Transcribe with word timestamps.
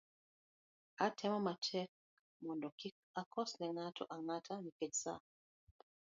atemo 1.05 1.37
matek 1.47 1.89
mondo 2.45 2.67
kik 2.79 2.95
akos 3.21 3.51
ne 3.59 3.67
ng'ato 3.75 4.03
ang'ata 4.15 4.53
nikech 4.63 4.95
saa, 5.03 5.19